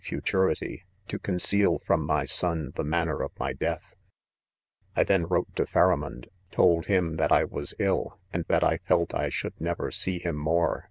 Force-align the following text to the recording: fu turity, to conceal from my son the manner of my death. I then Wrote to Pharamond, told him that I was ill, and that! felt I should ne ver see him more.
fu 0.03 0.19
turity, 0.19 0.81
to 1.07 1.19
conceal 1.19 1.77
from 1.85 2.03
my 2.03 2.25
son 2.25 2.71
the 2.73 2.83
manner 2.83 3.21
of 3.21 3.29
my 3.39 3.53
death. 3.53 3.93
I 4.95 5.03
then 5.03 5.27
Wrote 5.27 5.55
to 5.57 5.67
Pharamond, 5.67 6.25
told 6.49 6.87
him 6.87 7.17
that 7.17 7.31
I 7.31 7.43
was 7.43 7.75
ill, 7.77 8.17
and 8.33 8.43
that! 8.47 8.63
felt 8.83 9.13
I 9.13 9.29
should 9.29 9.53
ne 9.61 9.73
ver 9.75 9.91
see 9.91 10.17
him 10.17 10.37
more. 10.37 10.79